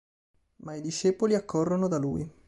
Ma 0.63 0.73
i 0.73 0.81
discepoli 0.81 1.35
accorrono 1.35 1.87
da 1.87 1.99
lui. 1.99 2.27